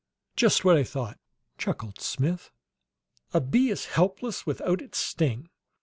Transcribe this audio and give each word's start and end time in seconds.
"Just 0.35 0.65
what 0.65 0.75
I 0.77 0.83
thought!" 0.83 1.19
chuckled 1.59 2.01
Smith. 2.01 2.49
"A 3.35 3.39
bee 3.39 3.69
is 3.69 3.85
helpless 3.85 4.47
without 4.47 4.81
its 4.81 4.97
sting! 4.97 5.51